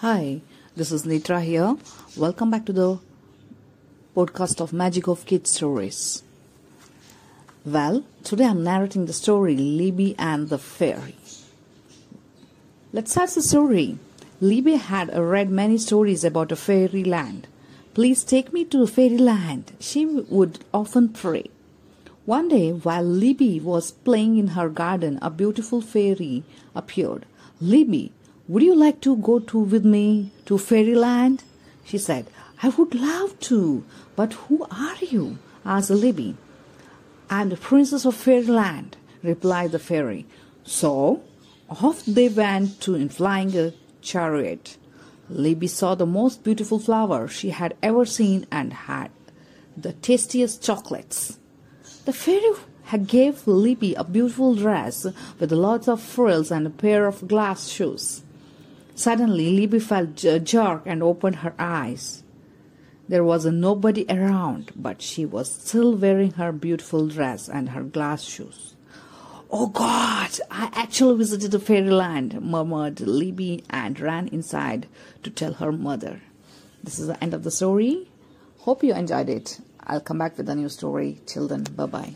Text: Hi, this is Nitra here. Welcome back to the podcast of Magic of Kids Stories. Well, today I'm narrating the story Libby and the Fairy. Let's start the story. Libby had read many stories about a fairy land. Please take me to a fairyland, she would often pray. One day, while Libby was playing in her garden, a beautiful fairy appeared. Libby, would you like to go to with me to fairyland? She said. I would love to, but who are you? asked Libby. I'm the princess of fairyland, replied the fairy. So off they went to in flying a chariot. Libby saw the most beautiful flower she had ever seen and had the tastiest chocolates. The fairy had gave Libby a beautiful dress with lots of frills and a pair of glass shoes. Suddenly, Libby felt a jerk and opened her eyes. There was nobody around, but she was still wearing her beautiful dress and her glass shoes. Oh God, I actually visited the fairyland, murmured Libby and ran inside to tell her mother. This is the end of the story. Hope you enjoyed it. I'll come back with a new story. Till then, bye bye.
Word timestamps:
Hi, 0.00 0.40
this 0.74 0.90
is 0.90 1.04
Nitra 1.04 1.40
here. 1.40 1.76
Welcome 2.16 2.50
back 2.50 2.66
to 2.66 2.72
the 2.72 2.98
podcast 4.16 4.60
of 4.60 4.72
Magic 4.72 5.06
of 5.06 5.24
Kids 5.24 5.52
Stories. 5.52 6.24
Well, 7.64 8.04
today 8.24 8.46
I'm 8.46 8.64
narrating 8.64 9.06
the 9.06 9.12
story 9.12 9.56
Libby 9.56 10.16
and 10.18 10.48
the 10.48 10.58
Fairy. 10.58 11.14
Let's 12.92 13.12
start 13.12 13.30
the 13.30 13.42
story. 13.42 14.00
Libby 14.40 14.74
had 14.74 15.16
read 15.16 15.48
many 15.48 15.78
stories 15.78 16.24
about 16.24 16.50
a 16.50 16.56
fairy 16.56 17.04
land. 17.04 17.46
Please 17.94 18.24
take 18.24 18.52
me 18.52 18.64
to 18.64 18.82
a 18.82 18.88
fairyland, 18.88 19.70
she 19.78 20.04
would 20.06 20.58
often 20.74 21.10
pray. 21.10 21.50
One 22.26 22.48
day, 22.48 22.72
while 22.72 23.04
Libby 23.04 23.60
was 23.60 23.92
playing 23.92 24.36
in 24.36 24.48
her 24.48 24.68
garden, 24.68 25.20
a 25.22 25.30
beautiful 25.30 25.80
fairy 25.80 26.42
appeared. 26.74 27.24
Libby, 27.60 28.10
would 28.48 28.64
you 28.64 28.74
like 28.74 29.00
to 29.02 29.16
go 29.16 29.38
to 29.38 29.58
with 29.60 29.84
me 29.84 30.32
to 30.46 30.58
fairyland? 30.58 31.44
She 31.84 31.98
said. 31.98 32.26
I 32.64 32.70
would 32.70 32.96
love 32.96 33.38
to, 33.40 33.84
but 34.16 34.32
who 34.32 34.66
are 34.72 34.96
you? 35.00 35.38
asked 35.64 35.90
Libby. 35.90 36.36
I'm 37.30 37.50
the 37.50 37.56
princess 37.56 38.04
of 38.04 38.16
fairyland, 38.16 38.96
replied 39.22 39.70
the 39.70 39.78
fairy. 39.78 40.26
So 40.64 41.22
off 41.70 42.04
they 42.06 42.28
went 42.28 42.80
to 42.80 42.96
in 42.96 43.08
flying 43.08 43.56
a 43.56 43.72
chariot. 44.02 44.78
Libby 45.30 45.68
saw 45.68 45.94
the 45.94 46.06
most 46.06 46.42
beautiful 46.42 46.80
flower 46.80 47.28
she 47.28 47.50
had 47.50 47.76
ever 47.84 48.04
seen 48.04 48.46
and 48.50 48.72
had 48.72 49.12
the 49.76 49.92
tastiest 49.92 50.60
chocolates. 50.60 51.38
The 52.06 52.12
fairy 52.12 52.52
had 52.84 53.08
gave 53.08 53.48
Libby 53.48 53.94
a 53.94 54.04
beautiful 54.04 54.54
dress 54.54 55.08
with 55.40 55.50
lots 55.50 55.88
of 55.88 56.00
frills 56.00 56.52
and 56.52 56.64
a 56.64 56.70
pair 56.70 57.04
of 57.04 57.26
glass 57.26 57.66
shoes. 57.66 58.22
Suddenly, 58.94 59.50
Libby 59.50 59.80
felt 59.80 60.22
a 60.22 60.38
jerk 60.38 60.82
and 60.86 61.02
opened 61.02 61.36
her 61.36 61.52
eyes. 61.58 62.22
There 63.08 63.24
was 63.24 63.44
nobody 63.44 64.06
around, 64.08 64.70
but 64.76 65.02
she 65.02 65.26
was 65.26 65.50
still 65.50 65.96
wearing 65.96 66.30
her 66.34 66.52
beautiful 66.52 67.08
dress 67.08 67.48
and 67.48 67.70
her 67.70 67.82
glass 67.82 68.22
shoes. 68.22 68.76
Oh 69.50 69.66
God, 69.66 70.30
I 70.48 70.70
actually 70.74 71.18
visited 71.18 71.50
the 71.50 71.58
fairyland, 71.58 72.40
murmured 72.40 73.00
Libby 73.00 73.64
and 73.68 73.98
ran 73.98 74.28
inside 74.28 74.86
to 75.24 75.30
tell 75.30 75.54
her 75.54 75.72
mother. 75.72 76.20
This 76.84 77.00
is 77.00 77.08
the 77.08 77.20
end 77.20 77.34
of 77.34 77.42
the 77.42 77.50
story. 77.50 78.08
Hope 78.58 78.84
you 78.84 78.94
enjoyed 78.94 79.28
it. 79.28 79.58
I'll 79.86 80.00
come 80.00 80.18
back 80.18 80.36
with 80.36 80.48
a 80.48 80.54
new 80.54 80.68
story. 80.68 81.18
Till 81.26 81.46
then, 81.48 81.62
bye 81.62 81.86
bye. 81.86 82.14